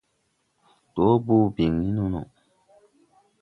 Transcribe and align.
Dɔɔ 0.93 1.13
bɔɔ 1.25 1.43
biŋni 1.55 1.87
nono. 1.95 2.21